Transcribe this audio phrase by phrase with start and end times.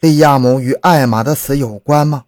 [0.00, 2.24] 利亚姆与艾玛的死有关吗？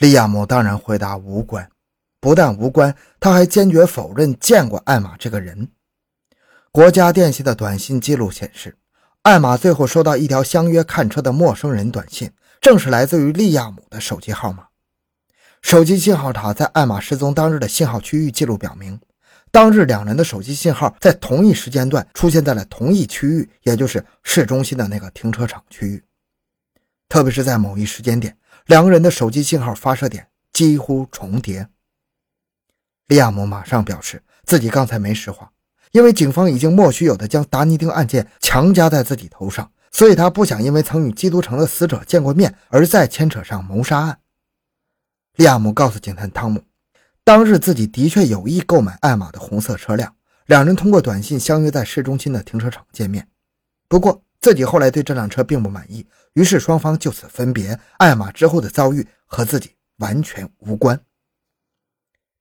[0.00, 1.70] 利亚姆当然回答无关。
[2.18, 5.68] 不但无关，他还坚决否认见过艾玛这个人。
[6.72, 8.76] 国家电信的短信记录显示，
[9.22, 14.66] 艾玛最后收到一条相约看车的陌生人短信，正是来自于利亚姆的手机号码。
[15.62, 18.98] 手机信号塔在艾玛失踪当日的信号区域记录表明，
[19.52, 26.02] 当日两人的手机信号在同一时间段出现在了同一区域，也就是市中心的那个停车场区域。
[27.08, 28.36] 特别是在某一时间点，
[28.66, 31.68] 两个人的手机信号发射点几乎重叠。
[33.08, 35.52] 利亚姆马上表示自己刚才没实话，
[35.92, 44.18] 因为警方已经莫须有的将达尼丁案件强加在自己头上，所以他不想因为曾与基督城的死者见过面而再牵扯上谋杀案。
[45.36, 46.62] 利亚姆告诉警探汤姆，
[47.22, 50.14] 当日自己的确有意购买艾玛的红色车辆，
[50.46, 53.28] 两人通过短信相约在市中心的停车场见面。
[53.86, 57.80] 不过自己后来对这辆车并不满意，于是双方就此分别。
[57.96, 61.00] 艾玛之后的遭遇和自己完全无关。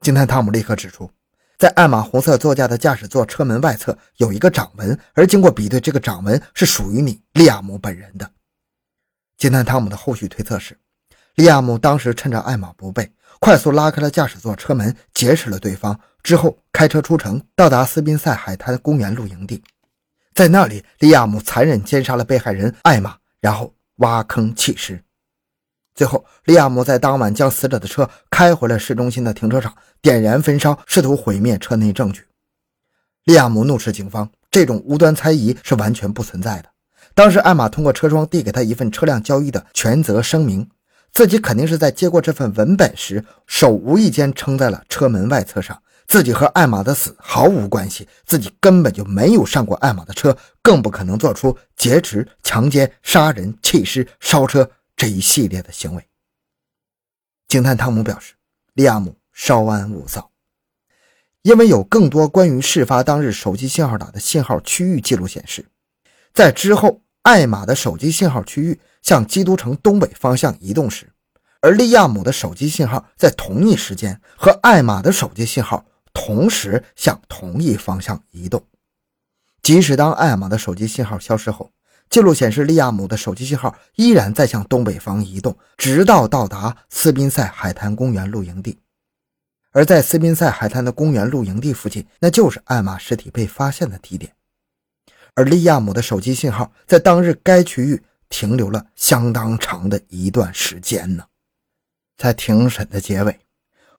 [0.01, 1.09] 警探汤姆立刻指出，
[1.57, 8.29] 在艾玛红色座驾的驾驶座车门外侧有一个掌纹，而经过比对，这个掌纹是属于你利亚姆本人的。
[9.37, 10.77] 警探汤姆的后续推测是，
[11.35, 13.09] 利亚姆当时趁着艾玛不备，
[13.39, 19.63] 快速拉开了驾驶座车门，劫持了对方，之后开车出城，到达斯宾塞海滩公园露营地，
[20.33, 25.03] 在那里，利亚姆残忍奸杀了被害人艾玛，然后挖坑弃尸。
[25.93, 32.25] 最后，利亚姆在当晚将死者的车开回了市中心的停车场，点燃焚烧，试图毁灭车内证据。
[33.25, 36.69] 利亚姆怒斥警方：“这种无端猜疑是完全不存在的。
[37.13, 40.67] 当时，艾玛通过车窗递给他一份车辆交易的全责声明，
[41.11, 45.79] 自己肯定是在接过这份文本时，手无意间撑在了车门外侧上。
[46.13, 56.07] 自己和艾玛的死毫无关系，自己根本就没有上过艾玛的车，更不可能做出劫持、强奸、杀人、弃尸、烧车。”这一系列的行为，
[57.47, 58.35] 警探汤姆表示，
[58.75, 60.29] 利亚姆稍安勿躁，
[61.41, 65.65] 因为有更多关于事发当日手机信号塔的信号区域记录显示，
[66.31, 71.11] 在之后艾玛的手机信号区域向基督城东北方向移动时，
[71.59, 78.65] 而利亚姆的手机信号在同一时间和艾玛的手机信号同时向同一方向移动，
[79.61, 81.71] 即使当艾玛的手机信号消失后。
[82.09, 88.77] 记录显示，利亚姆的手机信号依然在向东北方移动，直到到达斯宾塞海滩公园露营地。
[89.71, 94.31] 而在斯宾塞海滩的公园露营地附近，那就是艾玛尸体被发现的地点。
[95.33, 101.25] 而利亚姆的手机信号在当日该区域停留了相当长的一段时间呢。
[102.15, 103.39] 在庭审的结尾，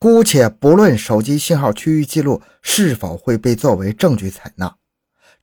[0.04, 4.76] 姑且不论手机信号区域记录是否会被作为证据采纳。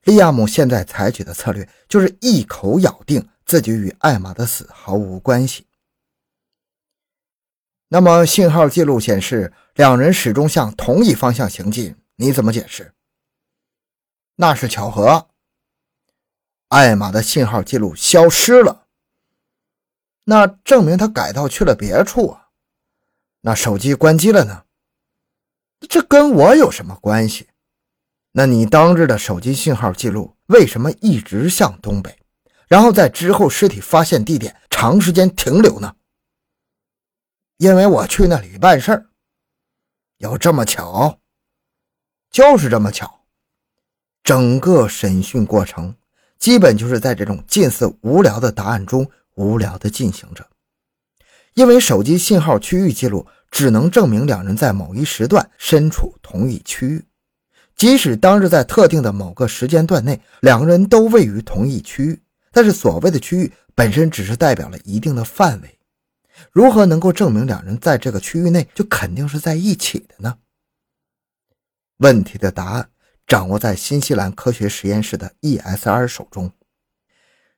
[0.04, 5.66] 利亚姆现在采取的策略就是一口咬定自己与艾玛的死毫无关系。
[7.88, 12.92] 那么，信号记录显示两人始终向同一方向行进，你怎么解释？
[14.36, 15.26] 那是巧合。
[16.68, 18.86] 艾玛的信号记录消失了，
[20.22, 22.41] 那证明他改道去了别处啊。
[23.42, 24.64] 那手机关机了呢？
[25.88, 27.48] 这跟我有什么关系？
[28.32, 32.18] 那你当日的手机信号记录为什么一直向东北，
[32.66, 35.94] 然后在之后尸体发现地点长时间停留呢？
[37.58, 39.06] 因为我去那里办事儿，
[40.18, 41.18] 有这么巧？
[42.30, 43.24] 就是这么巧。
[44.22, 45.96] 整个审讯过程
[46.38, 50.48] 基本就是在这种近似无聊的答案中无聊的进行着，
[51.54, 57.04] 因为手机信号区域记录只能证明两人在某一时段身处同一区域。
[57.76, 65.78] 即使当日在特定的某个时间段内，两个人都位于同一区域，但是所谓的区域本身只是代表了一定的范围。
[66.50, 70.38] 如何能够证明两人在这个区域内就肯定是在一起的呢？
[71.98, 72.90] 问题的答案
[73.26, 76.50] 掌握在新西兰科学实验室的 ESR 手中。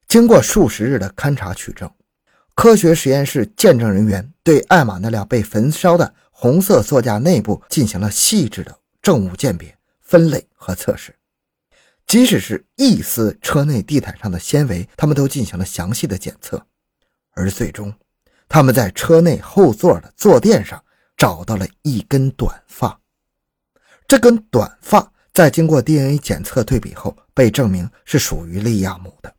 [0.06, 1.90] 经过数十日的勘查取证，
[2.54, 9.76] 科学实验室见证人员对艾玛那辆被焚烧的红色座驾内部进行了细致的证物鉴别。
[10.00, 11.16] 分类和测试，
[12.06, 16.64] 即使是一丝车内地毯上的纤维，他们都进行了详细的检测，
[17.32, 17.92] 而最终，
[18.46, 20.80] 他们在车内后座的坐垫上
[21.16, 23.00] 找到了一根短发。
[24.06, 29.33] 这根短发在经过 DNA 检测对比后，被证明是属于利亚姆的。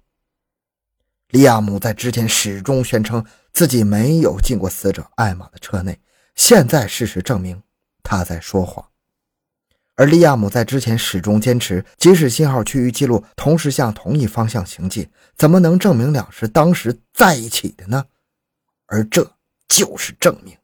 [1.35, 3.21] 利亚姆在之前始终宣称
[3.51, 5.99] 自己没有进过死者艾玛的车内，
[6.33, 7.61] 现在事实证明
[8.01, 8.87] 他在说谎。
[9.95, 18.05] 而利亚姆在之前始终坚持，即使信号区域记录同时向同一方向行进，怎么能证明两是当时在一起的呢？
[18.85, 19.29] 而这
[19.67, 20.55] 就是证明。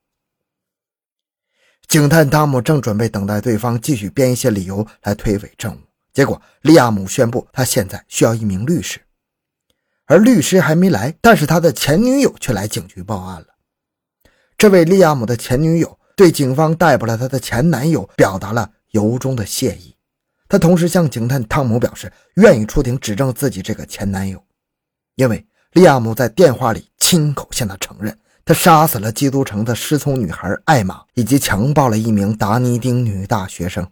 [1.85, 5.79] 警探汤姆正准备等待对方继续编一些理由来推诿证物，
[6.13, 9.01] 结果利亚姆宣布他现在需要一名律师，
[10.12, 13.48] 而律师还没来，但是他的前女友却来警局报案了。
[14.58, 19.96] 这位利亚姆的前女友对警方逮捕了他的前男友表达了由衷的谢意，
[20.50, 24.44] 他同时向警探汤姆表示愿意出庭指证自己这个前男友，
[25.16, 28.19] 因为利亚姆在电话里亲口向他承认。
[28.44, 33.88] 他杀死了基督城的失聪女孩艾玛，以及强暴了一名达尼丁女大学生。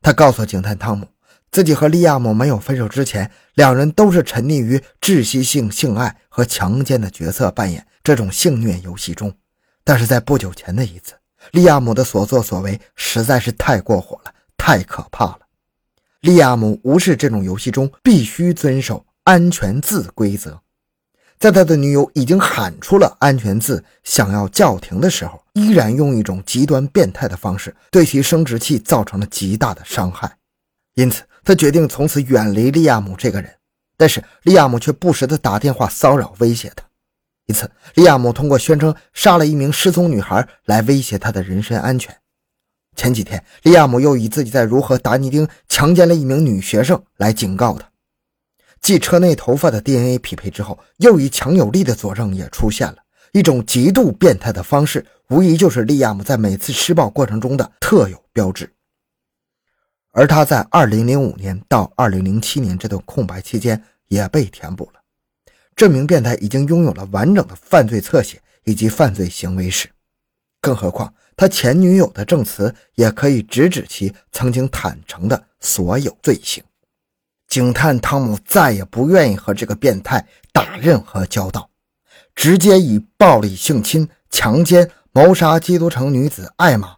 [0.00, 1.08] 他告诉警探汤姆，
[1.50, 9.32] 自己和利亚姆没有分手之前，两人都是沉溺于窒息性性爱和强奸的角色扮演这种性虐游戏中。
[9.82, 11.14] 但是在不久前的一次，
[11.52, 15.38] 利亚姆的所作所为实在是太过火了，太可怕了。
[16.20, 20.60] 利亚姆无视这种游戏中必须遵守安全字规则。
[21.38, 30.36] 在他的女友已经喊出了安全字，想要叫停的时候，依然用一种极端变态的方式对其生殖器造成了极大的伤害。
[30.94, 33.48] 因此，他决定从此远离利亚姆这个人。
[33.96, 36.84] 但是，利亚姆却不时地打电话骚扰、威胁他。
[37.46, 42.14] 一次，利亚姆通过宣称杀了一名失踪女孩来威胁他的人身安全。
[42.96, 47.88] 前几天，利亚姆又以自己在如何达尼丁强奸了一名女学生来警告他。
[48.82, 52.96] 继车内头发的 DNA 匹配之后，又一强有力的佐证也出现了。
[53.32, 58.68] 一种极度变态的方式，无疑就是利亚姆在每次施暴过程中的特有标志。
[60.16, 65.00] 而他在2005年到2007年这段空白期间也被填补了。
[65.74, 69.90] 这名变态已经拥有了完整的犯罪侧写以及犯罪行为史，
[70.58, 76.64] 更何况他前女友的证词也可以直指其曾经坦诚的所有罪行。
[77.46, 81.68] 警探汤姆再也不愿意和这个变态打任何交道，
[82.34, 86.95] 直接以暴力性侵、强奸、谋杀基督城女子艾玛、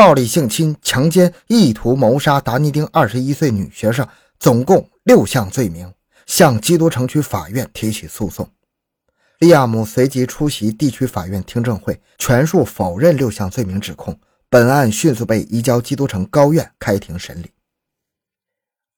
[0.00, 4.08] 暴力性侵、强奸、意图谋杀达尼丁二十一岁女学生，
[4.38, 5.92] 总共六项罪名，
[6.24, 8.48] 向基督城区法院提起诉讼。
[9.40, 14.18] 利亚姆随即出席地区法院听证会，全数否认六项罪名指控。
[14.48, 17.50] 本案迅速被移交基督城高院开庭审理。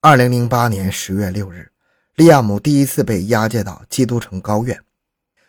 [0.03, 1.73] 二零零八年十月六日，
[2.15, 4.81] 利亚姆第一次被押解到基督城高院，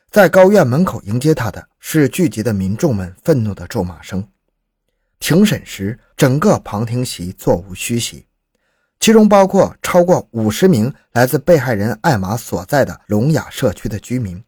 [0.09, 4.27] 在高院门口迎接他的是聚集的民众们愤怒的咒骂声。
[5.23, 8.27] 庭审时，整个旁听席座无虚席，
[8.99, 14.43] 其中包括超过五十名来自被害人艾玛所在的聋哑社区的居民。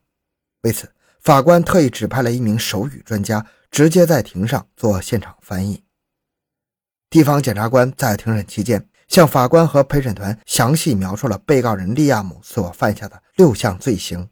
[0.63, 0.91] 为此，
[1.21, 5.81] 法官特意指派了一名手语专家，直接在庭上做现场翻译。
[7.09, 8.85] 地方检察官在庭审期间。
[9.07, 14.27] 向法官和陪审团详细描述了被告人利亚姆所犯下的六项罪行，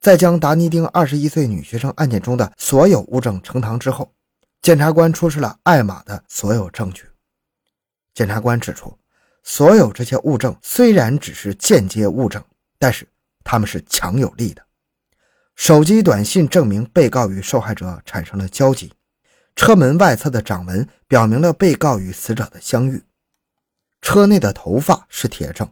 [0.00, 4.12] 在将达尼丁二十一岁女学生案件中的所有物证呈堂之后，
[4.62, 7.04] 检察官出示了艾玛的所有证据。
[8.14, 8.98] 检察官指出，
[9.42, 12.42] 所有这些物证虽然只是间接物证，
[12.78, 13.06] 但是
[13.44, 14.62] 他们是强有力的。
[15.54, 18.92] 手机短信证明被告与受害者产生了交集，
[19.54, 23.02] 车门外侧的掌纹表明了被告与死者的相遇。
[24.02, 25.70] 车内的头发是铁证，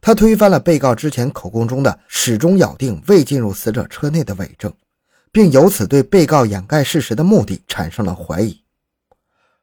[0.00, 4.74] 他推翻了被告之前口供中的始终咬定未进入死者车内的伪证，
[5.32, 8.62] 并由此对被告掩盖事实的目的产生了怀疑。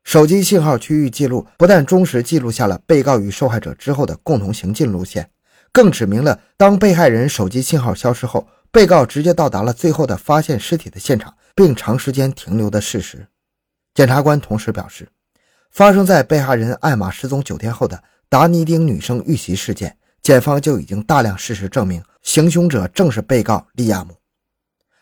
[0.03, 5.29] 手机信号区域记录不但忠实记录下了被告与受害者之后的共同行进路线，
[5.71, 13.27] 更指明了当被害人手机信号消失后，被告直接到达了最后的发现尸体的现场，并长时间停留的事实。
[13.93, 15.07] 检察官同时表示。
[15.69, 24.16] 发生在被害人艾玛失踪九天后的达尼丁女生遇袭事件，检方就已经大量事实证明行凶者正是被告利亚姆，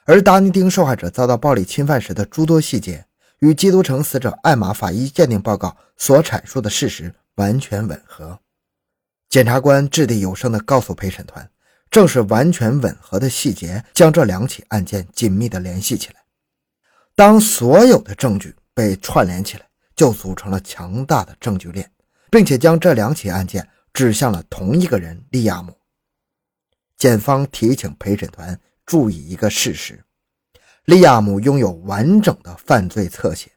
[0.05, 3.05] 而达尼丁受害者遭到暴力侵犯时的诸多细节
[3.39, 8.39] 与基督城死者艾玛法医鉴定报告所阐述的事实完全吻合。
[9.29, 11.49] 检察官掷地有声地告诉陪审团，
[11.91, 16.15] 正是完全吻合的细节将这两起案件紧密地联系起来。
[17.15, 19.65] 当所有的证据被串联起来。
[19.95, 21.89] 就组成了强大的证据链，
[22.29, 25.73] 并且将这两起案件指向了同一个人利亚姆。
[26.97, 30.03] 检方提醒陪审团注意一个事实：
[30.85, 33.51] 利亚姆拥有完整的犯罪侧写，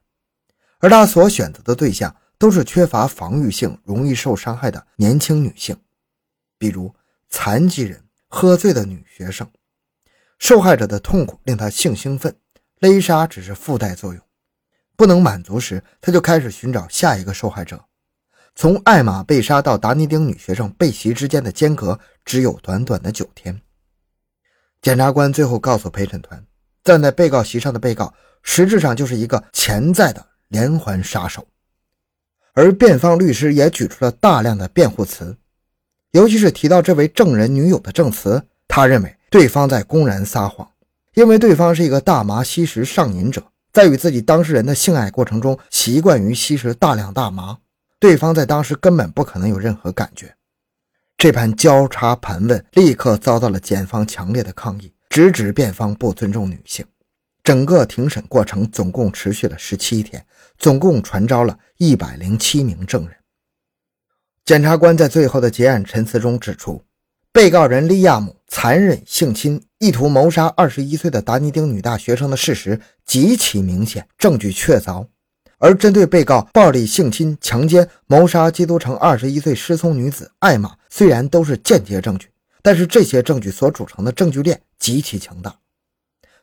[0.78, 5.76] 而他所选择的对象都是缺乏防御性、容易受伤害的年轻女性，
[6.56, 6.94] 比如
[7.28, 9.46] 残疾人、喝醉的女学生。
[10.38, 12.34] 受害者的痛苦令他性兴奋，
[12.78, 14.22] 勒杀只是附带作用。
[14.96, 17.84] 不能满足时，他就开始寻找下一个受害者。
[18.54, 23.60] 从艾玛被杀到达尼丁女学生被袭之间的间隔只有短短的九天。
[24.80, 26.44] 检察官最后告诉陪审团，
[26.84, 31.46] 站在被告席上的被告，实质上就是一个潜在的连环杀手。
[32.54, 35.36] 而辩方律师也举出了大量的辩护词，
[36.12, 40.68] 尤其是提到这位证人女友的证词，他认为对方在公然撒谎，
[41.14, 43.42] 因为对方是一个大麻吸食上瘾者，
[43.72, 47.58] 在与自己当事人的性爱过程中习惯于吸食大量大麻，
[47.98, 50.34] 对方在当时根本不可能有任何感觉。
[51.18, 56.86] 这盘交叉盘问立刻遭到了检方强烈的抗议，直指辩方不尊重女性。
[57.42, 60.24] 整个庭审过程总共持续了十七天，
[60.58, 63.16] 总共传召了一百零七名证人。
[64.44, 66.80] 检察官在最后的结案陈词中指出，
[67.32, 75.04] 被告人利亚姆残忍性侵、意图谋杀二十一岁的达尼丁女大学生的事实极其明显，证据确凿。
[75.58, 82.30] 而针对被告暴力性侵、强奸、谋杀基督城二十一岁失踪女子艾玛，虽然都是间接证据，
[82.62, 85.54] 但是这些证据所组成的证据链极其强大。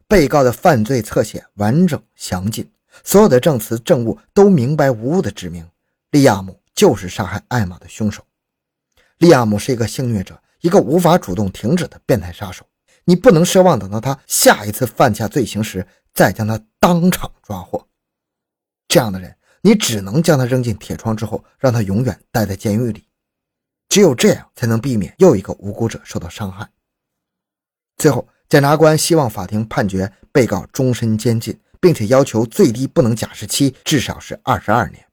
[0.08, 2.70] 被告的犯罪侧写完整详尽，
[3.04, 5.68] 所有的证词证物都明白无误地指明，
[6.12, 8.24] 利亚姆就是杀害艾玛的凶手。
[9.18, 12.66] 利亚姆是一个性虐者，一个无法主动停止的变态杀手。
[13.06, 17.88] 你不能奢望等到他下一次犯下罪行时再将他当场抓获。
[18.88, 23.05] 这样的人，你只能将他扔进铁窗之后，让他永远待在监狱里。
[23.90, 26.70] 只有这样，才能避免又一个无辜者受到伤害。
[27.98, 28.28] 最后。
[28.48, 35.04] 检察官希望法庭判决被告终身监禁，并且要求最低不能假释期至少是二十二年。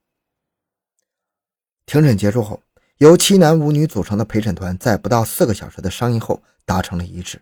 [1.86, 2.62] 庭审结束后，
[2.98, 7.40] 由七男五女组成的陪审团在不到四个小时的商议后达成了一致。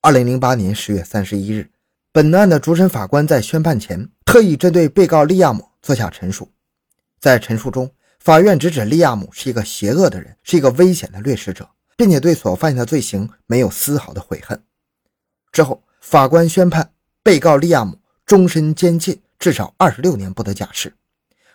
[0.00, 1.70] 二零零八年十月三十一日，
[2.10, 6.50] 本案的主审法官在宣判前特意针对被告利亚姆做下陈述。
[7.20, 7.88] 在陈述中，
[8.26, 14.60] 法院直指利亚姆是一个邪恶的人，是一个危险的掠食者，并且对所犯下的罪行没有丝毫的悔恨。
[15.52, 16.92] 之后，法官宣判
[17.22, 20.92] 被告利亚姆终身监禁，至少二十六年不得假释。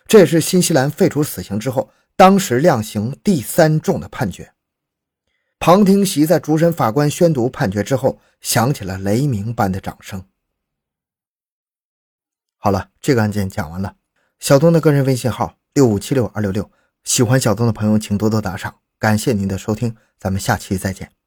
[0.06, 4.54] 这也是新西兰废除死刑之后，当时量刑第三重的判决。
[5.58, 10.24] 旁听席在主审法官宣读判决之后，响起了雷鸣般的掌声。
[12.56, 13.96] 好了，这个案件讲完了。
[14.38, 16.70] 小东的个人微信号六五七六二六六，
[17.02, 21.21] 喜欢小东的朋友请多多打赏，感谢您的收听，咱们下期再见。